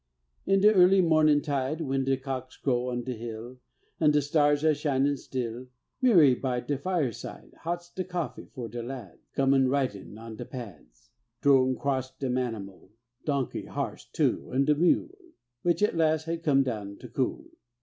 In 0.47 0.61
de 0.61 0.73
early 0.73 0.99
marnin' 0.99 1.43
tide, 1.43 1.79
When 1.81 2.03
de 2.03 2.17
cocks 2.17 2.57
crow 2.57 2.89
on 2.89 3.03
de 3.03 3.13
hill 3.13 3.59
An' 3.99 4.09
de 4.09 4.19
stars 4.19 4.63
are 4.63 4.73
shinin' 4.73 5.15
still, 5.15 5.67
Mirrie 6.01 6.33
by 6.33 6.59
de 6.59 6.75
fireside 6.79 7.53
Hots 7.59 7.91
de 7.91 8.03
coffee 8.03 8.47
for 8.51 8.67
de 8.67 8.81
lads 8.81 9.19
Comin' 9.35 9.69
ridin' 9.69 10.17
on 10.17 10.37
de 10.37 10.45
pads 10.45 11.11
T'rown 11.43 11.73
across 11.73 12.09
dem 12.17 12.33
animul 12.39 12.89
Donkey, 13.25 13.65
harse 13.65 14.05
too, 14.05 14.49
an' 14.51 14.65
de 14.65 14.73
mule, 14.73 15.19
Which 15.61 15.83
at 15.83 15.95
last 15.95 16.23
had 16.25 16.41
come 16.41 16.63
do'n 16.63 16.97
cool. 17.13 17.45